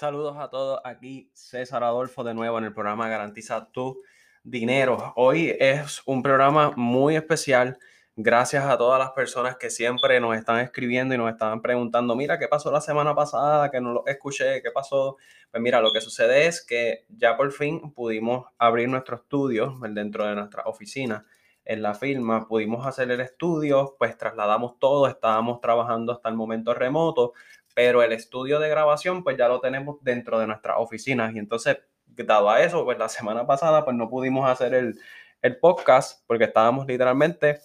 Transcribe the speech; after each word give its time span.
Saludos 0.00 0.38
a 0.38 0.48
todos. 0.48 0.80
Aquí 0.82 1.30
César 1.34 1.84
Adolfo 1.84 2.24
de 2.24 2.32
nuevo 2.32 2.56
en 2.56 2.64
el 2.64 2.72
programa 2.72 3.10
Garantiza 3.10 3.70
tu 3.70 4.00
Dinero. 4.42 5.12
Hoy 5.14 5.54
es 5.60 6.00
un 6.06 6.22
programa 6.22 6.72
muy 6.74 7.16
especial. 7.16 7.76
Gracias 8.16 8.64
a 8.64 8.78
todas 8.78 8.98
las 8.98 9.10
personas 9.10 9.58
que 9.58 9.68
siempre 9.68 10.18
nos 10.18 10.34
están 10.38 10.60
escribiendo 10.60 11.14
y 11.14 11.18
nos 11.18 11.30
están 11.30 11.60
preguntando, 11.60 12.16
mira, 12.16 12.38
¿qué 12.38 12.48
pasó 12.48 12.72
la 12.72 12.80
semana 12.80 13.14
pasada? 13.14 13.70
Que 13.70 13.82
no 13.82 13.92
lo 13.92 14.06
escuché, 14.06 14.62
¿qué 14.62 14.70
pasó? 14.70 15.18
Pues 15.50 15.62
mira, 15.62 15.82
lo 15.82 15.92
que 15.92 16.00
sucede 16.00 16.46
es 16.46 16.64
que 16.64 17.04
ya 17.10 17.36
por 17.36 17.52
fin 17.52 17.92
pudimos 17.92 18.46
abrir 18.56 18.88
nuestro 18.88 19.16
estudio 19.16 19.76
dentro 19.82 20.24
de 20.24 20.34
nuestra 20.34 20.62
oficina 20.62 21.26
en 21.64 21.82
la 21.82 21.94
firma, 21.94 22.48
pudimos 22.48 22.86
hacer 22.86 23.10
el 23.10 23.20
estudio, 23.20 23.94
pues 23.98 24.16
trasladamos 24.16 24.78
todo, 24.78 25.06
estábamos 25.06 25.60
trabajando 25.60 26.12
hasta 26.12 26.28
el 26.28 26.34
momento 26.34 26.74
remoto, 26.74 27.32
pero 27.80 28.02
el 28.02 28.12
estudio 28.12 28.60
de 28.60 28.68
grabación 28.68 29.24
pues 29.24 29.38
ya 29.38 29.48
lo 29.48 29.58
tenemos 29.58 29.96
dentro 30.02 30.38
de 30.38 30.46
nuestras 30.46 30.76
oficinas 30.78 31.34
y 31.34 31.38
entonces 31.38 31.78
dado 32.04 32.50
a 32.50 32.62
eso 32.62 32.84
pues 32.84 32.98
la 32.98 33.08
semana 33.08 33.46
pasada 33.46 33.86
pues 33.86 33.96
no 33.96 34.10
pudimos 34.10 34.46
hacer 34.46 34.74
el, 34.74 34.98
el 35.40 35.56
podcast 35.56 36.22
porque 36.26 36.44
estábamos 36.44 36.86
literalmente 36.86 37.60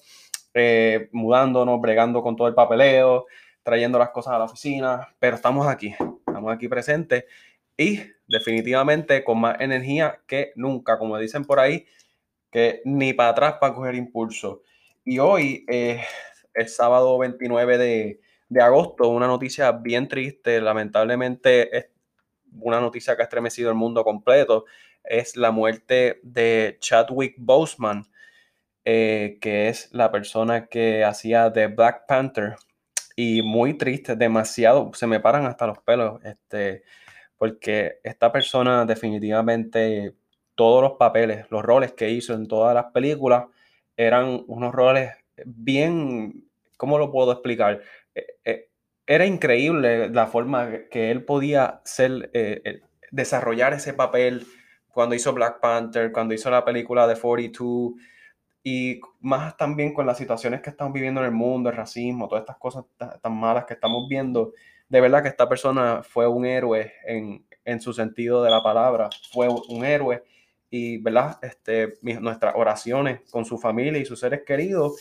eh, 0.53 1.09
mudándonos, 1.11 1.81
bregando 1.81 2.23
con 2.23 2.37
todo 2.37 2.47
el 2.47 2.53
papeleo, 2.53 3.25
trayendo 3.61 3.99
las 3.99 4.11
cosas 4.11 4.35
a 4.35 4.37
la 4.37 4.45
oficina, 4.45 5.13
pero 5.19 5.35
estamos 5.35 5.67
aquí, 5.67 5.93
estamos 6.25 6.53
aquí 6.53 6.69
presentes 6.69 7.25
y 7.75 7.99
definitivamente 8.25 9.21
con 9.21 9.41
más 9.41 9.59
energía 9.59 10.21
que 10.27 10.53
nunca, 10.55 10.97
como 10.97 11.17
dicen 11.17 11.43
por 11.43 11.59
ahí, 11.59 11.87
que 12.49 12.81
ni 12.85 13.11
para 13.11 13.31
atrás 13.31 13.55
para 13.59 13.73
coger 13.73 13.95
impulso. 13.95 14.61
Y 15.03 15.19
hoy 15.19 15.65
eh, 15.67 16.01
es 16.53 16.73
sábado 16.73 17.17
29 17.17 17.77
de, 17.77 18.21
de 18.49 18.61
agosto, 18.61 19.09
una 19.09 19.27
noticia 19.27 19.71
bien 19.71 20.07
triste, 20.07 20.61
lamentablemente 20.61 21.77
es 21.77 21.89
una 22.59 22.79
noticia 22.79 23.15
que 23.15 23.21
ha 23.23 23.25
estremecido 23.25 23.69
el 23.69 23.75
mundo 23.75 24.03
completo, 24.03 24.65
es 25.03 25.35
la 25.35 25.51
muerte 25.51 26.19
de 26.23 26.77
Chadwick 26.79 27.35
Boseman, 27.37 28.05
eh, 28.85 29.37
que 29.41 29.69
es 29.69 29.89
la 29.93 30.11
persona 30.11 30.67
que 30.67 31.03
hacía 31.03 31.49
de 31.49 31.67
Black 31.67 32.05
Panther. 32.07 32.55
Y 33.15 33.41
muy 33.41 33.77
triste, 33.77 34.15
demasiado, 34.15 34.91
se 34.93 35.07
me 35.07 35.19
paran 35.19 35.45
hasta 35.45 35.67
los 35.67 35.79
pelos, 35.79 36.23
este, 36.25 36.83
porque 37.37 37.99
esta 38.03 38.31
persona 38.31 38.85
definitivamente, 38.85 40.15
todos 40.55 40.83
los 40.83 40.93
papeles, 40.99 41.45
los 41.49 41.63
roles 41.63 41.93
que 41.93 42.09
hizo 42.09 42.33
en 42.33 42.47
todas 42.47 42.75
las 42.75 42.85
películas, 42.93 43.45
eran 43.97 44.43
unos 44.47 44.73
roles 44.73 45.11
bien, 45.45 46.49
¿cómo 46.77 46.97
lo 46.97 47.11
puedo 47.11 47.31
explicar? 47.31 47.81
Eh, 48.15 48.25
eh, 48.45 48.69
era 49.05 49.25
increíble 49.25 50.09
la 50.09 50.27
forma 50.27 50.87
que 50.89 51.11
él 51.11 51.23
podía 51.25 51.81
ser, 51.85 52.31
eh, 52.33 52.81
desarrollar 53.11 53.73
ese 53.73 53.93
papel 53.93 54.47
cuando 54.87 55.13
hizo 55.15 55.33
Black 55.33 55.59
Panther, 55.59 56.11
cuando 56.11 56.33
hizo 56.33 56.49
la 56.49 56.65
película 56.65 57.05
de 57.05 57.15
42 57.15 57.93
y 58.63 58.99
más 59.19 59.55
también 59.57 59.93
con 59.93 60.07
las 60.07 60.17
situaciones 60.17 60.61
que 60.61 60.71
estamos 60.71 60.93
viviendo 60.93 61.21
en 61.21 61.27
el 61.27 61.33
mundo, 61.33 61.69
el 61.69 61.75
racismo, 61.75 62.27
todas 62.27 62.41
estas 62.41 62.57
cosas 62.57 62.85
tan 62.97 63.37
malas 63.37 63.65
que 63.65 63.75
estamos 63.75 64.07
viendo. 64.09 64.53
De 64.89 65.01
verdad 65.01 65.21
que 65.21 65.29
esta 65.29 65.47
persona 65.47 66.01
fue 66.01 66.27
un 66.27 66.45
héroe 66.45 66.93
en, 67.05 67.45
en 67.63 67.79
su 67.81 67.93
sentido 67.93 68.43
de 68.43 68.49
la 68.49 68.63
palabra, 68.63 69.09
fue 69.31 69.47
un 69.49 69.85
héroe 69.85 70.23
y, 70.69 70.97
¿verdad? 70.97 71.37
Este, 71.43 71.93
nuestras 72.01 72.55
oraciones 72.55 73.21
con 73.29 73.45
su 73.45 73.57
familia 73.59 73.99
y 73.99 74.05
sus 74.05 74.19
seres 74.19 74.41
queridos. 74.45 74.99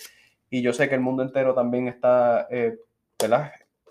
Y 0.50 0.60
yo 0.62 0.72
sé 0.72 0.88
que 0.88 0.94
el 0.94 1.00
mundo 1.00 1.22
entero 1.22 1.54
también 1.54 1.88
está 1.88 2.46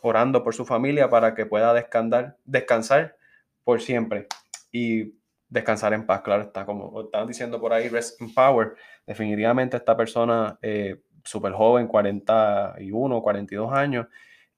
Orando 0.02 0.44
por 0.44 0.54
su 0.54 0.66
familia 0.66 1.10
para 1.10 1.34
que 1.34 1.46
pueda 1.46 1.74
descansar, 1.74 2.38
descansar 2.44 3.18
por 3.64 3.82
siempre 3.82 4.28
y 4.72 5.14
descansar 5.54 5.94
en 5.94 6.06
paz, 6.06 6.22
claro 6.22 6.44
está, 6.44 6.66
como 6.66 7.02
estaban 7.02 7.28
diciendo 7.28 7.62
por 7.62 7.74
ahí, 7.74 7.88
rest 7.88 8.20
in 8.20 8.34
power. 8.34 8.74
Definitivamente 9.06 9.78
esta 9.78 9.96
persona 9.96 10.58
eh, 10.62 11.02
súper 11.24 11.54
joven, 11.54 11.88
41, 11.88 13.22
42 13.22 13.72
años, 13.72 14.08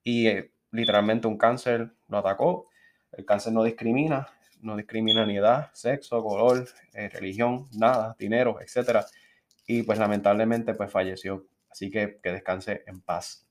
y 0.03 0.28
eh, 0.28 0.52
literalmente 0.72 1.28
un 1.28 1.38
cáncer 1.38 1.91
lo 2.08 2.18
atacó. 2.18 2.69
El 3.12 3.25
cáncer 3.25 3.53
no 3.53 3.64
discrimina, 3.64 4.28
no 4.62 4.78
discrimina 4.78 5.25
ni 5.25 5.38
edad, 5.38 5.69
sexo, 5.74 6.24
color, 6.24 6.66
eh, 6.94 7.09
religión, 7.09 7.68
nada, 7.74 8.16
dinero, 8.18 8.58
etc. 8.62 9.06
Y 9.68 9.84
pues 9.84 10.00
lamentablemente 10.00 10.74
pues 10.74 10.91
falleció. 10.91 11.46
Así 11.69 11.91
que 11.91 12.19
que 12.24 12.31
descanse 12.31 12.84
en 12.88 13.02
paz. 13.02 13.44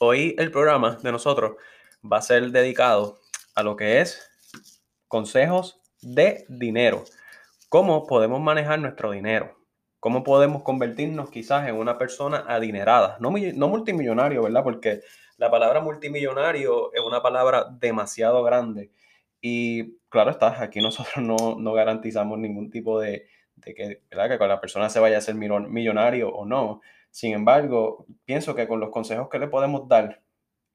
Hoy 0.00 0.36
el 0.38 0.52
programa 0.52 0.96
de 1.02 1.10
nosotros 1.10 1.56
va 2.04 2.18
a 2.18 2.22
ser 2.22 2.52
dedicado 2.52 3.18
a 3.56 3.64
lo 3.64 3.74
que 3.74 4.00
es 4.00 4.30
consejos 5.08 5.80
de 6.00 6.46
dinero. 6.48 7.02
¿Cómo 7.68 8.06
podemos 8.06 8.40
manejar 8.40 8.78
nuestro 8.78 9.10
dinero? 9.10 9.58
¿Cómo 9.98 10.22
podemos 10.22 10.62
convertirnos 10.62 11.30
quizás 11.30 11.66
en 11.66 11.74
una 11.74 11.98
persona 11.98 12.44
adinerada? 12.46 13.16
No, 13.18 13.32
no 13.32 13.68
multimillonario, 13.68 14.44
¿verdad? 14.44 14.62
Porque 14.62 15.00
la 15.36 15.50
palabra 15.50 15.80
multimillonario 15.80 16.94
es 16.94 17.00
una 17.00 17.20
palabra 17.20 17.66
demasiado 17.68 18.44
grande. 18.44 18.92
Y 19.40 19.96
claro 20.10 20.30
está, 20.30 20.62
aquí 20.62 20.80
nosotros 20.80 21.24
no, 21.24 21.56
no 21.58 21.72
garantizamos 21.72 22.38
ningún 22.38 22.70
tipo 22.70 23.00
de, 23.00 23.26
de 23.56 23.74
que, 23.74 24.02
¿verdad? 24.08 24.38
que 24.38 24.46
la 24.46 24.60
persona 24.60 24.90
se 24.90 25.00
vaya 25.00 25.18
a 25.18 25.22
ser 25.22 25.34
millonario 25.34 26.28
o 26.28 26.46
no. 26.46 26.82
Sin 27.18 27.34
embargo, 27.34 28.06
pienso 28.26 28.54
que 28.54 28.68
con 28.68 28.78
los 28.78 28.90
consejos 28.90 29.28
que 29.28 29.40
le 29.40 29.48
podemos 29.48 29.88
dar 29.88 30.22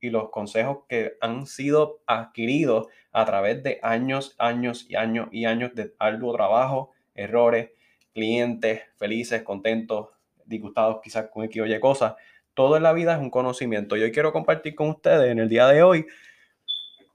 y 0.01 0.09
los 0.09 0.29
consejos 0.29 0.79
que 0.89 1.13
han 1.21 1.45
sido 1.45 2.01
adquiridos 2.05 2.87
a 3.13 3.23
través 3.23 3.63
de 3.63 3.79
años, 3.81 4.35
años 4.39 4.85
y 4.89 4.95
años 4.97 5.29
y 5.31 5.45
años 5.45 5.73
de 5.73 5.93
arduo 5.99 6.33
trabajo, 6.33 6.91
errores, 7.15 7.69
clientes 8.13 8.81
felices, 8.97 9.41
contentos, 9.43 10.09
disgustados 10.43 10.99
quizás 11.01 11.29
con 11.29 11.45
X 11.45 11.61
o 11.61 11.65
Y 11.65 11.79
cosas, 11.79 12.15
todo 12.53 12.75
en 12.75 12.83
la 12.83 12.91
vida 12.91 13.13
es 13.13 13.21
un 13.21 13.29
conocimiento. 13.29 13.95
Y 13.95 14.03
hoy 14.03 14.11
quiero 14.11 14.33
compartir 14.33 14.75
con 14.75 14.89
ustedes 14.89 15.31
en 15.31 15.39
el 15.39 15.47
día 15.47 15.67
de 15.67 15.81
hoy 15.81 16.05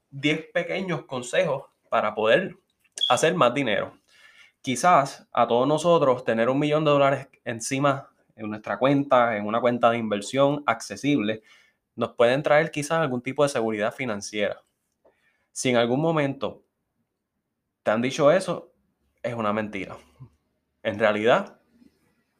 10 0.09 0.47
pequeños 0.51 1.05
consejos 1.05 1.65
para 1.87 2.15
poder 2.15 2.55
hacer 3.09 3.35
más 3.35 3.53
dinero. 3.53 3.93
Quizás 4.63 5.27
a 5.31 5.45
todos 5.47 5.67
nosotros 5.67 6.25
tener 6.25 6.49
un 6.49 6.57
millón 6.57 6.83
de 6.83 6.89
dólares 6.89 7.27
encima 7.45 8.08
en 8.39 8.49
nuestra 8.49 8.77
cuenta, 8.77 9.37
en 9.37 9.45
una 9.45 9.61
cuenta 9.61 9.91
de 9.91 9.97
inversión 9.97 10.63
accesible, 10.65 11.41
nos 11.95 12.13
pueden 12.13 12.41
traer 12.41 12.71
quizás 12.71 12.99
algún 12.99 13.21
tipo 13.21 13.43
de 13.43 13.49
seguridad 13.49 13.93
financiera. 13.93 14.63
Si 15.51 15.69
en 15.69 15.75
algún 15.75 16.01
momento 16.01 16.63
te 17.83 17.91
han 17.91 18.01
dicho 18.01 18.31
eso, 18.31 18.73
es 19.21 19.33
una 19.33 19.51
mentira. 19.51 19.97
En 20.81 20.97
realidad, 20.97 21.59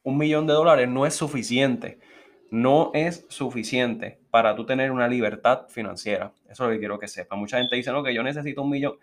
un 0.03 0.17
millón 0.17 0.47
de 0.47 0.53
dólares 0.53 0.87
no 0.87 1.05
es 1.05 1.13
suficiente. 1.13 1.99
No 2.51 2.91
es 2.93 3.25
suficiente 3.29 4.21
para 4.31 4.55
tú 4.55 4.65
tener 4.65 4.91
una 4.91 5.07
libertad 5.07 5.67
financiera. 5.67 6.33
Eso 6.49 6.63
es 6.63 6.67
lo 6.67 6.69
que 6.69 6.79
quiero 6.79 6.97
que 6.97 7.07
sepa. 7.07 7.35
Mucha 7.35 7.59
gente 7.59 7.75
dice, 7.75 7.91
no, 7.91 8.01
que 8.01 8.13
yo 8.13 8.23
necesito 8.23 8.63
un 8.63 8.71
millón. 8.71 8.97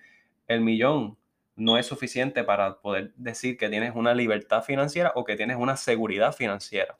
El 0.48 0.62
millón 0.62 1.16
no 1.56 1.78
es 1.78 1.86
suficiente 1.86 2.44
para 2.44 2.80
poder 2.80 3.12
decir 3.16 3.56
que 3.56 3.68
tienes 3.68 3.94
una 3.94 4.14
libertad 4.14 4.62
financiera 4.62 5.12
o 5.14 5.24
que 5.24 5.36
tienes 5.36 5.56
una 5.56 5.76
seguridad 5.76 6.32
financiera. 6.32 6.96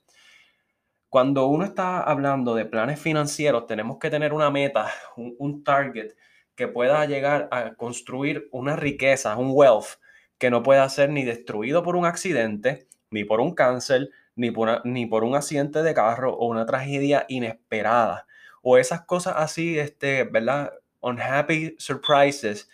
Cuando 1.11 1.47
uno 1.47 1.65
está 1.65 2.01
hablando 2.01 2.55
de 2.55 2.65
planes 2.65 2.99
financieros, 2.99 3.67
tenemos 3.67 3.99
que 3.99 4.11
tener 4.11 4.33
una 4.33 4.51
meta, 4.51 4.91
un, 5.17 5.63
target 5.63 6.15
que 6.55 6.69
pueda 6.69 7.05
llegar 7.07 7.49
a 7.53 7.75
construir 7.75 8.49
una 8.51 8.77
riqueza, 8.77 9.37
un 9.37 9.51
wealth, 9.53 10.01
que 10.39 10.51
no 10.51 10.63
pueda 10.63 10.89
ser 10.89 11.11
ni 11.11 11.25
destruido 11.25 11.83
por 11.83 11.97
un 11.97 12.07
accidente, 12.07 12.89
ni 13.11 13.25
por 13.25 13.41
un 13.41 13.55
cáncer, 13.55 14.11
ni 14.35 14.51
por, 14.51 14.85
ni 14.85 15.07
por 15.07 15.25
un 15.25 15.37
accidente 15.37 15.83
de 15.83 15.95
carro 15.95 16.35
o 16.35 16.47
una 16.47 16.67
tragedia 16.67 17.25
inesperada. 17.29 18.27
O 18.63 18.79
esas 18.79 19.03
cosas 19.03 19.35
así, 19.37 19.79
este, 19.79 20.25
¿verdad? 20.25 20.73
Unhappy 21.01 21.77
surprises 21.79 22.69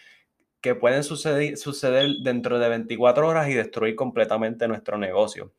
que 0.63 0.77
pueden 0.77 1.03
suceder, 1.03 1.59
suceder 1.59 2.09
dentro 2.23 2.59
de 2.59 2.69
24 2.69 3.29
horas 3.29 3.49
y 3.49 3.55
destruir 3.55 3.97
completamente 3.97 4.69
nuestro 4.69 4.97
negocio. 4.97 5.53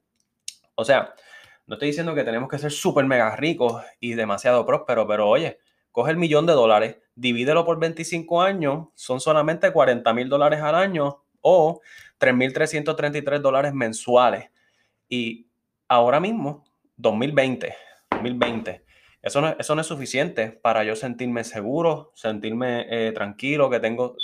O 0.75 0.85
sea, 0.85 1.13
no 1.67 1.75
estoy 1.75 1.89
diciendo 1.89 2.15
que 2.15 2.23
tenemos 2.23 2.49
que 2.49 2.57
ser 2.57 2.71
súper 2.71 3.05
mega 3.05 3.35
ricos 3.35 3.83
y 3.99 4.13
demasiado 4.13 4.65
prósperos, 4.65 5.05
pero 5.07 5.29
oye, 5.29 5.59
coge 5.91 6.11
el 6.11 6.17
millón 6.17 6.45
de 6.45 6.53
dólares, 6.53 6.97
divídelo 7.15 7.65
por 7.65 7.79
25 7.79 8.41
años, 8.41 8.87
son 8.95 9.19
solamente 9.19 9.71
40 9.71 10.11
mil 10.13 10.29
dólares 10.29 10.61
al 10.61 10.75
año 10.75 11.23
o 11.41 11.81
3.333 12.19 13.39
dólares 13.39 13.73
mensuales. 13.73 14.49
Y 15.09 15.47
ahora 15.89 16.21
mismo, 16.21 16.63
2020, 16.95 17.75
2020, 18.09 18.85
eso 19.21 19.41
no, 19.41 19.55
eso 19.59 19.75
no 19.75 19.81
es 19.81 19.87
suficiente 19.87 20.49
para 20.49 20.83
yo 20.83 20.95
sentirme 20.95 21.43
seguro, 21.43 22.11
sentirme 22.15 22.85
eh, 22.89 23.11
tranquilo, 23.11 23.69
que 23.69 23.79
tengo 23.79 24.15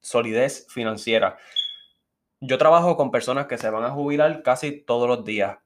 solidez 0.00 0.66
financiera. 0.68 1.38
Yo 2.40 2.58
trabajo 2.58 2.96
con 2.96 3.10
personas 3.10 3.46
que 3.46 3.58
se 3.58 3.70
van 3.70 3.84
a 3.84 3.90
jubilar 3.90 4.42
casi 4.42 4.72
todos 4.80 5.08
los 5.08 5.24
días. 5.24 5.58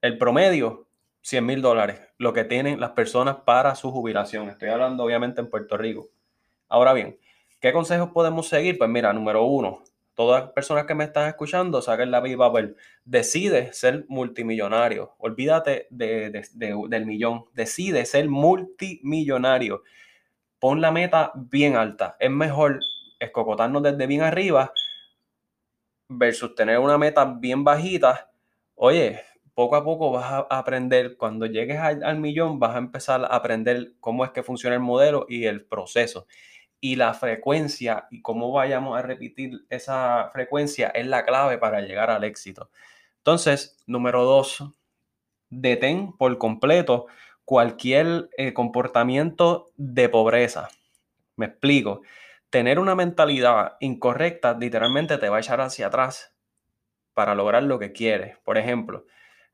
El 0.00 0.18
promedio, 0.18 0.88
100 1.22 1.44
mil 1.44 1.62
dólares, 1.62 2.00
lo 2.18 2.32
que 2.32 2.44
tienen 2.44 2.80
las 2.80 2.90
personas 2.90 3.36
para 3.44 3.74
su 3.74 3.90
jubilación. 3.90 4.48
Estoy 4.48 4.68
hablando 4.68 5.04
obviamente 5.04 5.40
en 5.40 5.50
Puerto 5.50 5.76
Rico. 5.76 6.08
Ahora 6.68 6.92
bien, 6.92 7.18
¿Qué 7.60 7.74
consejos 7.74 8.10
podemos 8.12 8.48
seguir? 8.48 8.78
Pues 8.78 8.88
mira, 8.88 9.12
número 9.12 9.44
uno, 9.44 9.82
todas 10.14 10.44
las 10.44 10.52
personas 10.52 10.86
que 10.86 10.94
me 10.94 11.04
están 11.04 11.28
escuchando, 11.28 11.82
saquen 11.82 12.10
la 12.10 12.20
viva 12.20 12.48
ver. 12.48 12.74
Decide 13.04 13.74
ser 13.74 14.06
multimillonario. 14.08 15.14
Olvídate 15.18 15.86
del 15.90 17.04
millón. 17.04 17.44
Decide 17.52 18.06
ser 18.06 18.30
multimillonario. 18.30 19.82
Pon 20.58 20.80
la 20.80 20.90
meta 20.90 21.32
bien 21.34 21.76
alta. 21.76 22.16
Es 22.18 22.30
mejor 22.30 22.80
escocotarnos 23.20 23.82
desde 23.82 24.06
bien 24.06 24.22
arriba 24.22 24.72
versus 26.08 26.54
tener 26.54 26.78
una 26.78 26.98
meta 26.98 27.24
bien 27.24 27.62
bajita. 27.62 28.30
Oye, 28.74 29.20
poco 29.54 29.76
a 29.76 29.84
poco 29.84 30.10
vas 30.10 30.24
a 30.32 30.46
aprender, 30.58 31.16
cuando 31.16 31.46
llegues 31.46 31.78
al, 31.78 32.18
millón, 32.18 32.58
vas 32.58 32.74
a 32.74 32.78
empezar 32.78 33.22
a 33.22 33.28
aprender 33.28 33.92
cómo 34.00 34.24
es 34.24 34.30
que 34.30 34.42
funciona 34.42 34.74
el 34.74 34.82
modelo 34.82 35.26
y 35.28 35.44
el 35.46 35.64
proceso 35.64 36.26
y 36.80 36.96
la 36.96 37.12
frecuencia 37.12 38.06
y 38.10 38.22
cómo 38.22 38.52
vayamos 38.52 38.98
a 38.98 39.02
repetir 39.02 39.66
esa 39.68 40.30
frecuencia 40.32 40.88
es 40.88 41.06
la 41.06 41.24
clave 41.24 41.58
para 41.58 41.82
llegar 41.82 42.10
al 42.10 42.24
éxito. 42.24 42.70
Entonces, 43.18 43.76
número 43.86 44.24
dos, 44.24 44.64
detén 45.50 46.12
por 46.16 46.38
completo 46.38 47.06
cualquier 47.44 48.30
eh, 48.38 48.54
comportamiento 48.54 49.66
de 49.76 50.08
pobreza. 50.08 50.68
Me 51.36 51.46
explico. 51.46 52.02
Tener 52.50 52.78
una 52.78 52.94
mentalidad 52.94 53.76
incorrecta 53.80 54.56
literalmente 54.58 55.18
te 55.18 55.28
va 55.28 55.36
a 55.36 55.40
echar 55.40 55.60
hacia 55.60 55.86
atrás 55.86 56.34
para 57.14 57.34
lograr 57.34 57.62
lo 57.62 57.78
que 57.78 57.92
quieres. 57.92 58.38
Por 58.44 58.58
ejemplo, 58.58 59.06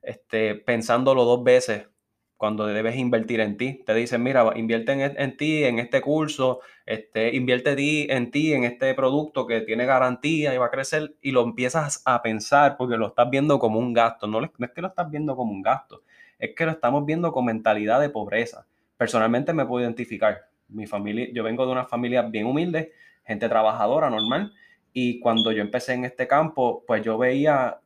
este, 0.02 0.54
pensándolo 0.54 1.24
dos 1.24 1.44
veces 1.44 1.88
cuando 2.36 2.66
debes 2.66 2.96
invertir 2.96 3.40
en 3.40 3.56
ti. 3.56 3.82
Te 3.84 3.94
dicen, 3.94 4.22
mira, 4.22 4.52
invierte 4.56 4.92
en, 4.92 5.36
ti, 5.36 5.64
en 5.64 5.78
este 5.78 6.00
curso, 6.00 6.60
este, 6.84 7.34
invierte 7.34 7.74
en 8.14 8.30
ti, 8.30 8.52
en 8.52 8.64
este 8.64 8.94
producto 8.94 9.46
que 9.46 9.62
tiene 9.62 9.86
garantía 9.86 10.54
y 10.54 10.58
va 10.58 10.66
a 10.66 10.70
crecer, 10.70 11.16
y 11.20 11.32
lo 11.32 11.42
empiezas 11.42 12.02
a 12.04 12.22
pensar 12.22 12.76
porque 12.76 12.96
lo 12.96 13.08
estás 13.08 13.30
viendo 13.30 13.58
como 13.58 13.78
un 13.78 13.92
gasto. 13.92 14.26
No, 14.26 14.44
es 14.44 14.50
que 14.74 14.82
lo 14.82 14.88
estás 14.88 15.10
viendo 15.10 15.36
como 15.36 15.52
un 15.52 15.62
gasto, 15.62 16.02
es 16.38 16.54
que 16.54 16.64
lo 16.66 16.72
estamos 16.72 17.06
viendo 17.06 17.32
con 17.32 17.44
mentalidad 17.46 18.00
de 18.00 18.10
pobreza. 18.10 18.66
Personalmente 18.96 19.52
me 19.52 19.66
puedo 19.66 19.82
identificar. 19.82 20.48
Mi 20.68 20.86
familia, 20.86 21.28
yo 21.32 21.42
vengo 21.42 21.64
de 21.66 21.72
una 21.72 21.86
familia 21.86 22.22
bien 22.22 22.46
humilde, 22.46 22.92
gente 23.24 23.48
trabajadora, 23.48 24.10
normal, 24.10 24.52
y 24.92 25.20
cuando 25.20 25.52
yo 25.52 25.62
empecé 25.62 25.94
en 25.94 26.04
este 26.04 26.26
campo, 26.26 26.84
pues 26.86 27.02
yo 27.02 27.18
veía 27.18 27.80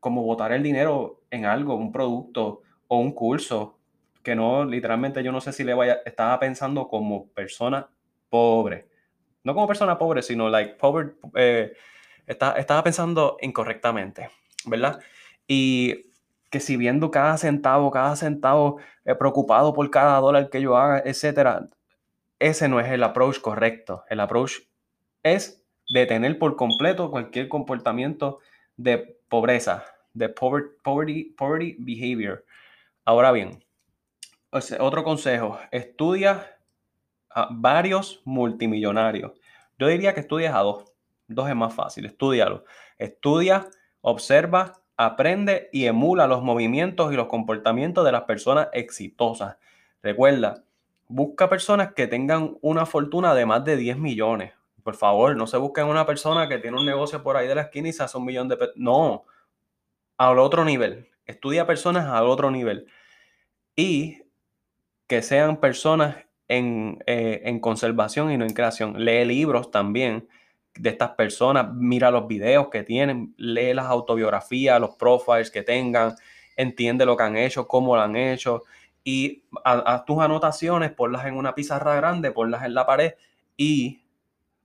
como 0.00 0.22
botar 0.22 0.52
el 0.52 0.62
dinero 0.62 1.22
en 1.30 1.46
algo, 1.46 1.76
un 1.76 1.92
producto, 1.92 2.62
o 2.88 2.98
un 2.98 3.12
curso 3.12 3.78
que 4.22 4.34
no, 4.34 4.64
literalmente 4.64 5.22
yo 5.22 5.32
no 5.32 5.40
sé 5.40 5.52
si 5.52 5.64
le 5.64 5.74
vaya, 5.74 6.00
estaba 6.04 6.38
pensando 6.38 6.88
como 6.88 7.28
persona 7.28 7.88
pobre. 8.28 8.86
No 9.44 9.54
como 9.54 9.66
persona 9.66 9.98
pobre, 9.98 10.22
sino 10.22 10.48
like 10.48 10.74
pobre, 10.74 11.14
eh, 11.34 11.72
estaba 12.26 12.84
pensando 12.84 13.38
incorrectamente, 13.40 14.28
¿verdad? 14.66 15.00
Y 15.46 16.12
que 16.50 16.60
si 16.60 16.76
viendo 16.76 17.10
cada 17.10 17.38
centavo, 17.38 17.90
cada 17.90 18.14
centavo, 18.14 18.78
eh, 19.04 19.14
preocupado 19.14 19.72
por 19.72 19.90
cada 19.90 20.20
dólar 20.20 20.50
que 20.50 20.60
yo 20.60 20.76
haga, 20.76 21.02
etcétera, 21.04 21.68
ese 22.42 22.68
no 22.68 22.80
es 22.80 22.90
el 22.90 23.02
approach 23.04 23.40
correcto. 23.40 24.04
El 24.08 24.20
approach 24.20 24.62
es 25.22 25.64
detener 25.88 26.38
por 26.38 26.56
completo 26.56 27.10
cualquier 27.10 27.48
comportamiento 27.48 28.40
de 28.76 29.20
pobreza, 29.28 29.84
de 30.12 30.28
poverty, 30.28 31.24
poverty 31.36 31.76
behavior. 31.78 32.44
Ahora 33.04 33.30
bien, 33.30 33.64
otro 34.80 35.04
consejo, 35.04 35.58
estudia 35.70 36.58
a 37.30 37.48
varios 37.50 38.20
multimillonarios. 38.24 39.32
Yo 39.78 39.86
diría 39.86 40.12
que 40.12 40.20
estudies 40.20 40.52
a 40.52 40.58
dos. 40.58 40.92
Dos 41.28 41.48
es 41.48 41.56
más 41.56 41.72
fácil, 41.72 42.06
estudialo. 42.06 42.64
Estudia, 42.98 43.68
observa, 44.00 44.82
aprende 44.96 45.70
y 45.72 45.86
emula 45.86 46.26
los 46.26 46.42
movimientos 46.42 47.12
y 47.12 47.16
los 47.16 47.28
comportamientos 47.28 48.04
de 48.04 48.12
las 48.12 48.22
personas 48.22 48.68
exitosas. 48.72 49.56
Recuerda, 50.02 50.64
busca 51.12 51.48
personas 51.48 51.92
que 51.92 52.06
tengan 52.06 52.56
una 52.62 52.86
fortuna 52.86 53.34
de 53.34 53.44
más 53.44 53.64
de 53.64 53.76
10 53.76 53.98
millones. 53.98 54.52
Por 54.82 54.96
favor, 54.96 55.36
no 55.36 55.46
se 55.46 55.58
busquen 55.58 55.86
una 55.86 56.06
persona 56.06 56.48
que 56.48 56.58
tiene 56.58 56.78
un 56.78 56.86
negocio 56.86 57.22
por 57.22 57.36
ahí 57.36 57.46
de 57.46 57.54
la 57.54 57.62
esquina 57.62 57.88
y 57.88 57.92
se 57.92 58.02
hace 58.02 58.16
un 58.16 58.24
millón 58.24 58.48
de 58.48 58.56
pesos. 58.56 58.74
No, 58.76 59.24
al 60.16 60.38
otro 60.38 60.64
nivel. 60.64 61.08
Estudia 61.26 61.66
personas 61.66 62.06
al 62.06 62.26
otro 62.26 62.50
nivel. 62.50 62.86
Y 63.76 64.22
que 65.06 65.22
sean 65.22 65.58
personas 65.58 66.16
en, 66.48 66.98
eh, 67.06 67.42
en, 67.44 67.60
conservación 67.60 68.32
y 68.32 68.38
no 68.38 68.44
en 68.44 68.54
creación. 68.54 69.04
Lee 69.04 69.24
libros 69.24 69.70
también 69.70 70.28
de 70.74 70.88
estas 70.90 71.10
personas, 71.10 71.68
mira 71.74 72.10
los 72.10 72.26
videos 72.26 72.68
que 72.68 72.82
tienen, 72.82 73.34
lee 73.36 73.74
las 73.74 73.86
autobiografías, 73.86 74.80
los 74.80 74.96
profiles 74.96 75.50
que 75.50 75.62
tengan, 75.62 76.14
entiende 76.56 77.04
lo 77.04 77.14
que 77.16 77.22
han 77.24 77.36
hecho, 77.36 77.68
cómo 77.68 77.94
lo 77.94 78.02
han 78.02 78.16
hecho 78.16 78.62
y 79.04 79.44
haz 79.64 80.04
tus 80.04 80.20
anotaciones, 80.20 80.92
ponlas 80.92 81.26
en 81.26 81.36
una 81.36 81.54
pizarra 81.54 81.94
grande, 81.94 82.30
ponlas 82.30 82.64
en 82.64 82.74
la 82.74 82.86
pared 82.86 83.14
y 83.56 84.02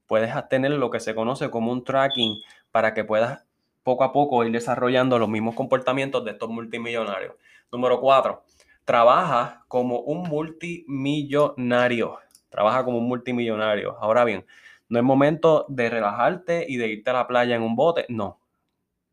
puedes 0.06 0.32
tener 0.48 0.72
lo 0.72 0.90
que 0.90 1.00
se 1.00 1.14
conoce 1.14 1.50
como 1.50 1.72
un 1.72 1.84
tracking 1.84 2.36
para 2.70 2.94
que 2.94 3.04
puedas 3.04 3.44
poco 3.82 4.04
a 4.04 4.12
poco 4.12 4.44
ir 4.44 4.52
desarrollando 4.52 5.18
los 5.18 5.28
mismos 5.28 5.54
comportamientos 5.54 6.24
de 6.24 6.32
estos 6.32 6.48
multimillonarios. 6.50 7.34
Número 7.72 8.00
cuatro, 8.00 8.44
trabaja 8.84 9.64
como 9.68 10.00
un 10.00 10.22
multimillonario. 10.28 12.18
Trabaja 12.48 12.84
como 12.84 12.98
un 12.98 13.06
multimillonario. 13.06 13.96
Ahora 14.00 14.24
bien, 14.24 14.46
no 14.88 14.98
es 14.98 15.04
momento 15.04 15.66
de 15.68 15.90
relajarte 15.90 16.64
y 16.68 16.76
de 16.76 16.88
irte 16.88 17.10
a 17.10 17.14
la 17.14 17.26
playa 17.26 17.54
en 17.56 17.62
un 17.62 17.76
bote. 17.76 18.06
No, 18.08 18.40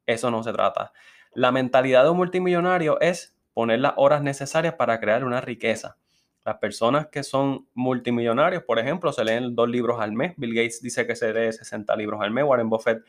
eso 0.05 0.31
no 0.31 0.43
se 0.43 0.53
trata. 0.53 0.93
La 1.33 1.51
mentalidad 1.51 2.03
de 2.03 2.11
un 2.11 2.17
multimillonario 2.17 2.99
es 3.01 3.34
poner 3.55 3.79
las 3.79 3.93
horas 3.95 4.21
necesarias 4.21 4.73
para 4.73 4.99
crear 4.99 5.23
una 5.23 5.39
riqueza. 5.39 5.97
Las 6.43 6.57
personas 6.57 7.07
que 7.07 7.23
son 7.23 7.67
multimillonarios, 7.73 8.63
por 8.63 8.79
ejemplo, 8.79 9.13
se 9.13 9.23
leen 9.23 9.55
dos 9.55 9.69
libros 9.69 9.99
al 10.01 10.11
mes. 10.11 10.33
Bill 10.35 10.53
Gates 10.53 10.81
dice 10.81 11.07
que 11.07 11.15
se 11.15 11.33
lee 11.33 11.53
60 11.53 11.95
libros 11.95 12.21
al 12.21 12.31
mes. 12.31 12.43
Warren 12.43 12.69
Buffett 12.69 13.03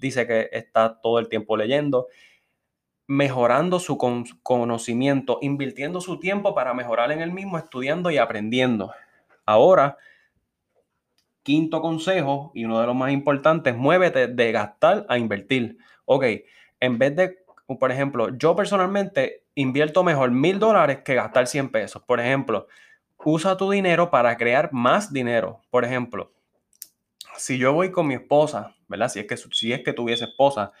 dice 0.00 0.26
que 0.26 0.48
está 0.52 1.00
todo 1.02 1.18
el 1.18 1.28
tiempo 1.28 1.56
leyendo, 1.58 2.06
mejorando 3.06 3.78
su 3.78 3.98
conocimiento, 4.42 5.38
invirtiendo 5.42 6.00
su 6.00 6.18
tiempo 6.18 6.54
para 6.54 6.72
mejorar 6.72 7.12
en 7.12 7.20
el 7.20 7.30
mismo, 7.30 7.58
estudiando 7.58 8.10
y 8.10 8.16
aprendiendo. 8.16 8.90
Ahora, 9.44 9.98
quinto 11.42 11.82
consejo 11.82 12.52
y 12.54 12.64
uno 12.64 12.80
de 12.80 12.86
los 12.86 12.96
más 12.96 13.12
importantes, 13.12 13.76
muévete 13.76 14.28
de 14.28 14.50
gastar 14.50 15.04
a 15.10 15.18
invertir. 15.18 15.76
Ok, 16.06 16.24
en 16.80 16.98
vez 16.98 17.14
de, 17.14 17.43
por 17.66 17.90
ejemplo, 17.90 18.36
yo 18.36 18.54
personalmente 18.54 19.44
invierto 19.54 20.04
mejor 20.04 20.30
mil 20.30 20.58
dólares 20.58 20.98
que 21.04 21.14
gastar 21.14 21.46
100 21.46 21.70
pesos. 21.70 22.02
Por 22.02 22.20
ejemplo, 22.20 22.66
usa 23.24 23.56
tu 23.56 23.70
dinero 23.70 24.10
para 24.10 24.36
crear 24.36 24.72
más 24.72 25.12
dinero. 25.12 25.62
Por 25.70 25.84
ejemplo, 25.84 26.32
si 27.36 27.58
yo 27.58 27.72
voy 27.72 27.90
con 27.90 28.06
mi 28.06 28.14
esposa, 28.14 28.74
¿verdad? 28.88 29.08
Si 29.08 29.20
es 29.20 29.26
que, 29.26 29.36
si 29.36 29.72
es 29.72 29.82
que 29.82 29.92
tuviese 29.92 30.24
esposa 30.24 30.72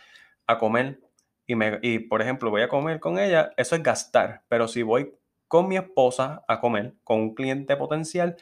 a 0.46 0.58
comer 0.58 1.00
y, 1.46 1.54
me, 1.54 1.78
y, 1.82 2.00
por 2.00 2.22
ejemplo, 2.22 2.50
voy 2.50 2.62
a 2.62 2.68
comer 2.68 3.00
con 3.00 3.18
ella, 3.18 3.52
eso 3.56 3.76
es 3.76 3.82
gastar. 3.82 4.42
Pero 4.48 4.68
si 4.68 4.82
voy 4.82 5.14
con 5.48 5.68
mi 5.68 5.76
esposa 5.76 6.44
a 6.48 6.60
comer 6.60 6.94
con 7.02 7.20
un 7.20 7.34
cliente 7.34 7.76
potencial 7.76 8.36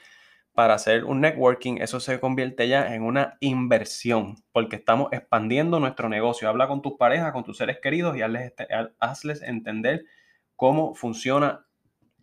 para 0.55 0.75
hacer 0.75 1.05
un 1.05 1.21
networking, 1.21 1.79
eso 1.79 1.99
se 1.99 2.21
convierte 2.21 2.69
ya 2.69 2.95
en 2.95 3.03
una 3.03 3.39
inversión, 3.41 4.37
porque 4.53 4.77
estamos 4.77 5.11
expandiendo 5.13 5.81
nuestro 5.81 6.09
negocio. 6.09 6.49
Habla 6.49 6.69
con 6.69 6.83
tus 6.83 6.95
parejas, 6.99 7.33
con 7.33 7.45
tus 7.45 7.57
seres 7.57 7.79
queridos 7.81 8.17
y 8.17 8.23
hazles, 8.23 8.53
este, 8.59 9.47
entender 9.47 10.05
cómo 10.57 10.95
funciona 10.95 11.67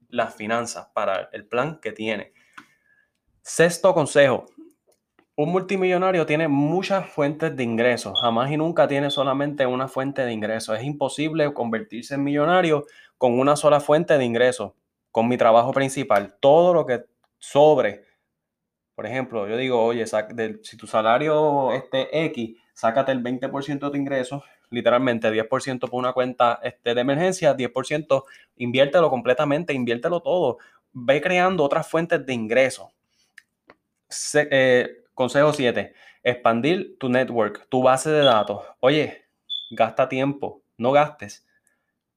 las 0.10 0.36
finanzas 0.36 0.90
para 0.94 1.30
el 1.34 1.48
plan 1.48 1.80
que 1.82 1.92
tiene. 1.92 2.34
Sexto 3.42 3.94
consejo, 3.96 4.46
un 5.36 5.52
multimillonario 5.52 6.26
tiene 6.26 6.48
muchas 6.48 7.10
fuentes 7.10 7.56
de 7.56 7.64
ingresos, 7.64 8.20
jamás 8.20 8.52
y 8.52 8.58
nunca 8.58 8.88
tiene 8.88 9.10
solamente 9.10 9.66
una 9.66 9.88
fuente 9.88 10.24
de 10.24 10.34
ingresos. 10.34 10.78
Es 10.78 10.84
imposible 10.84 11.52
convertirse 11.54 12.16
en 12.16 12.24
millonario 12.24 12.86
con 13.18 13.40
una 13.40 13.56
sola 13.56 13.80
fuente 13.80 14.18
de 14.18 14.26
ingresos, 14.26 14.74
con 15.12 15.28
mi 15.28 15.38
trabajo 15.38 15.72
principal. 15.72 16.36
Todo 16.40 16.74
lo 16.74 16.86
que 16.86 17.06
sobre, 17.40 18.04
por 19.00 19.06
ejemplo, 19.06 19.48
yo 19.48 19.56
digo, 19.56 19.82
oye, 19.82 20.04
si 20.06 20.76
tu 20.76 20.86
salario 20.86 21.72
este 21.72 22.26
X, 22.26 22.58
sácate 22.74 23.14
el 23.14 23.24
20% 23.24 23.90
de 23.92 23.98
ingresos, 23.98 24.44
literalmente 24.72 25.32
10% 25.32 25.80
por 25.90 25.94
una 25.94 26.12
cuenta 26.12 26.60
este, 26.62 26.94
de 26.94 27.00
emergencia, 27.00 27.56
10% 27.56 28.26
inviértelo 28.58 29.10
completamente, 29.10 29.72
inviértelo 29.72 30.20
todo. 30.20 30.58
Ve 30.92 31.22
creando 31.22 31.64
otras 31.64 31.88
fuentes 31.88 32.26
de 32.26 32.34
ingresos. 32.34 32.90
Eh, 34.34 35.06
Consejo 35.14 35.54
7. 35.54 35.94
Expandir 36.22 36.98
tu 37.00 37.08
network, 37.08 37.70
tu 37.70 37.82
base 37.82 38.10
de 38.10 38.24
datos. 38.26 38.66
Oye, 38.82 39.24
gasta 39.72 40.10
tiempo, 40.10 40.62
no 40.78 40.92
gastes. 40.92 41.48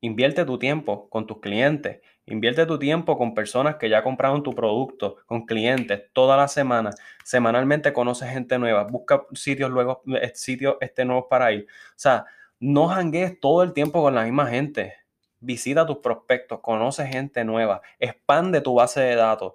Invierte 0.01 0.45
tu 0.45 0.59
tiempo 0.59 1.09
con 1.11 1.29
tus 1.29 1.39
clientes. 1.39 2.01
Invierte 2.27 2.67
tu 2.67 2.79
tiempo 2.79 3.19
con 3.19 3.35
personas 3.35 3.77
que 3.77 3.89
ya 3.89 4.03
compraron 4.05 4.43
tu 4.43 4.55
producto, 4.55 5.17
con 5.27 5.45
clientes, 5.45 6.05
toda 6.13 6.37
la 6.37 6.47
semana. 6.47 6.91
Semanalmente 7.25 7.93
conoces 7.93 8.31
gente 8.31 8.59
nueva. 8.59 8.85
Busca 8.85 9.27
sitios 9.35 9.71
luego, 9.71 10.03
eh, 10.07 10.31
sitios 10.35 10.77
este, 10.81 11.05
nuevos 11.05 11.27
para 11.29 11.53
ir. 11.53 11.67
O 11.69 11.95
sea, 11.97 12.27
no 12.61 12.87
jangues 12.89 13.41
todo 13.41 13.65
el 13.65 13.73
tiempo 13.73 14.03
con 14.03 14.15
la 14.15 14.23
misma 14.23 14.47
gente. 14.47 14.95
Visita 15.41 15.85
tus 15.85 15.99
prospectos, 15.99 16.61
conoce 16.61 17.07
gente 17.09 17.45
nueva, 17.45 17.83
expande 17.99 18.61
tu 18.61 18.75
base 18.75 19.01
de 19.01 19.17
datos. 19.17 19.55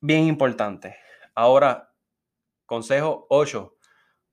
Bien 0.00 0.24
importante. 0.24 0.96
Ahora, 1.34 1.92
consejo 2.64 3.26
8. 3.28 3.76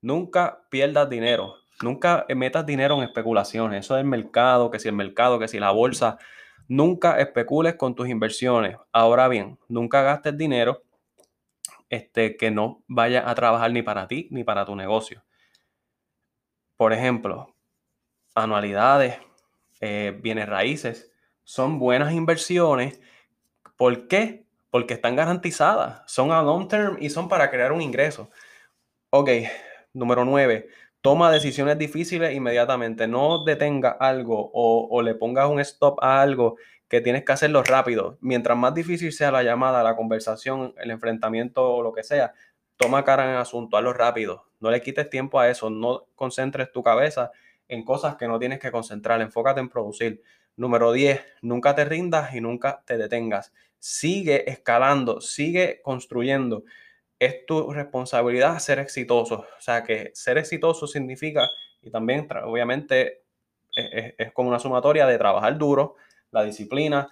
Nunca 0.01 0.65
pierdas 0.70 1.10
dinero. 1.10 1.56
Nunca 1.82 2.25
metas 2.30 2.65
dinero 2.65 2.96
en 2.96 3.04
especulaciones. 3.04 3.86
Eso 3.86 3.96
del 3.96 4.06
mercado, 4.06 4.72
que 4.72 4.80
si 4.80 4.88
el 4.88 4.96
mercado, 4.96 5.38
que 5.38 5.50
si 5.50 5.60
la 5.60 5.72
bolsa. 5.72 6.18
Nunca 6.67 7.19
especules 7.19 7.75
con 7.75 7.95
tus 7.95 8.10
inversiones. 8.10 8.77
Ahora 8.91 9.27
bien, 9.27 9.60
nunca 9.67 10.01
gastes 10.01 10.38
dinero 10.38 10.84
este, 11.89 12.38
que 12.38 12.51
no 12.51 12.84
vaya 12.88 13.29
a 13.29 13.36
trabajar 13.36 13.72
ni 13.72 13.81
para 13.81 14.07
ti 14.07 14.27
ni 14.31 14.43
para 14.43 14.65
tu 14.65 14.75
negocio. 14.75 15.24
Por 16.77 16.91
ejemplo, 16.91 17.55
anualidades, 18.34 19.17
eh, 19.79 20.17
bienes 20.22 20.50
raíces, 20.50 21.12
son 21.43 21.79
buenas 21.79 22.13
inversiones. 22.13 23.00
¿Por 23.77 24.07
qué? 24.07 24.45
Porque 24.72 24.95
están 24.95 25.15
garantizadas, 25.15 26.01
son 26.12 26.31
a 26.31 26.41
long 26.41 26.67
term 26.67 26.98
y 27.00 27.10
son 27.10 27.29
para 27.29 27.50
crear 27.50 27.72
un 27.72 27.81
ingreso. 27.81 28.29
Ok, 29.10 29.29
número 29.93 30.25
9. 30.25 30.67
Toma 31.05 31.29
decisiones 31.29 31.77
difíciles 31.77 32.33
inmediatamente. 32.33 33.07
No 33.07 33.43
detenga 33.43 33.91
algo 33.91 34.50
o, 34.51 34.88
o, 34.89 35.03
le 35.03 35.13
pongas 35.13 35.47
un 35.47 35.59
stop 35.59 36.00
a 36.01 36.19
algo 36.19 36.55
que 36.88 37.00
tienes 37.00 37.24
que 37.24 37.31
hacerlo 37.31 37.62
rápido. 37.62 38.17
Mientras 38.21 38.57
más 38.57 38.74
difícil 38.74 39.13
sea 39.13 39.31
la 39.31 39.43
llamada, 39.43 39.83
la 39.83 39.95
conversación, 39.95 40.74
el 40.77 40.89
enfrentamiento 40.89 41.75
o 41.75 41.83
lo 41.83 41.93
que 41.93 42.01
sea, 42.01 42.33
toma 42.75 43.03
cara 43.03 43.25
en 43.25 43.29
el 43.33 43.38
asunto, 43.38 43.77
hazlo 43.77 43.93
rápido. 43.93 44.45
No 44.59 44.71
le 44.71 44.81
quites 44.81 45.07
tiempo 45.07 45.39
a 45.39 45.47
eso. 45.47 45.69
No 45.69 46.07
concentres 46.15 46.71
tu 46.71 46.81
cabeza 46.81 47.29
en 47.67 47.85
cosas 47.85 48.15
que 48.15 48.27
no 48.27 48.39
tienes 48.39 48.57
que 48.57 48.71
concentrar. 48.71 49.21
Enfócate 49.21 49.59
en 49.59 49.69
producir. 49.69 50.24
Número 50.55 50.91
10, 50.91 51.24
nunca 51.43 51.75
te 51.75 51.85
rindas 51.85 52.33
y 52.33 52.41
nunca 52.41 52.81
te 52.83 52.97
detengas. 52.97 53.53
Sigue 53.77 54.50
escalando, 54.50 55.21
sigue 55.21 55.81
construyendo. 55.83 56.63
Es 57.25 57.46
tu 57.46 57.72
responsabilidad 57.72 58.60
ser 58.60 58.79
exitoso. 58.79 59.46
O 59.58 59.62
sea 59.62 59.84
que 59.84 60.12
ser 60.13 60.38
exitoso 60.38 60.88
significa, 60.88 61.48
y 61.82 61.89
también 61.89 62.27
obviamente 62.44 63.24
es, 63.75 64.32
como 64.34 64.50
una 64.50 64.60
sumatoria 64.60 65.05
de 65.08 65.17
trabajar 65.17 65.58
duro, 65.58 65.96
la 66.32 66.44
disciplina, 66.44 67.10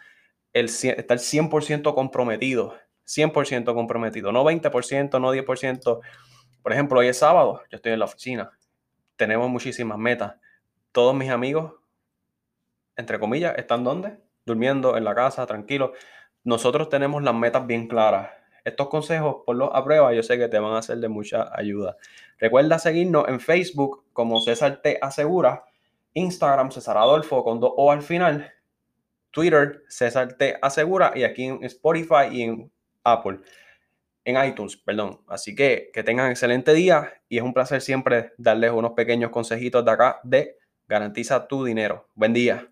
el, 0.53 0.65
estar 0.65 1.17
100% 1.17 1.93
comprometido. 1.93 2.75
100% 3.05 3.73
comprometido, 3.73 4.31
no 4.31 4.43
20%, 4.45 5.19
no 5.19 5.33
10%. 5.33 5.99
Por 6.61 6.71
ejemplo, 6.71 6.99
hoy 6.99 7.07
es 7.07 7.17
sábado, 7.17 7.61
yo 7.69 7.75
estoy 7.75 7.91
en 7.91 7.99
la 7.99 8.05
oficina, 8.05 8.51
tenemos 9.17 9.49
muchísimas 9.49 9.97
metas 9.97 10.35
todos 10.93 11.15
mis 11.15 11.29
amigos, 11.29 11.73
entre 12.95 13.19
comillas, 13.19 13.55
están 13.57 13.83
donde? 13.83 14.15
Durmiendo 14.45 14.95
en 14.95 15.03
la 15.03 15.15
casa, 15.15 15.45
tranquilos. 15.45 15.91
Nosotros 16.43 16.87
tenemos 16.87 17.23
las 17.23 17.33
metas 17.33 17.65
bien 17.67 17.87
claras. 17.87 18.29
Estos 18.63 18.87
consejos, 18.87 19.37
por 19.45 19.55
los 19.55 19.69
a 19.73 19.83
prueba, 19.83 20.13
yo 20.13 20.23
sé 20.23 20.37
que 20.37 20.47
te 20.47 20.59
van 20.59 20.75
a 20.75 20.81
ser 20.81 20.97
de 20.97 21.09
mucha 21.09 21.49
ayuda. 21.53 21.97
Recuerda 22.39 22.79
seguirnos 22.79 23.27
en 23.27 23.39
Facebook 23.39 24.05
como 24.13 24.39
César 24.39 24.81
Te 24.81 24.97
Asegura, 25.01 25.65
Instagram 26.13 26.71
César 26.71 26.97
Adolfo 26.97 27.43
con 27.43 27.59
O 27.61 27.91
al 27.91 28.01
final, 28.01 28.51
Twitter 29.31 29.83
César 29.89 30.33
Te 30.33 30.57
Asegura 30.61 31.11
y 31.15 31.23
aquí 31.23 31.45
en 31.45 31.63
Spotify 31.63 32.27
y 32.31 32.41
en 32.43 32.71
Apple, 33.03 33.39
en 34.23 34.45
iTunes, 34.45 34.77
perdón. 34.77 35.21
Así 35.27 35.55
que 35.55 35.89
que 35.93 36.03
tengan 36.03 36.31
excelente 36.31 36.73
día 36.73 37.11
y 37.27 37.37
es 37.37 37.43
un 37.43 37.53
placer 37.53 37.81
siempre 37.81 38.31
darles 38.37 38.71
unos 38.71 38.91
pequeños 38.93 39.31
consejitos 39.31 39.83
de 39.83 39.91
acá 39.91 40.19
de 40.23 40.57
Garantiza 40.87 41.47
tu 41.47 41.63
dinero. 41.63 42.09
Buen 42.13 42.33
día. 42.33 42.67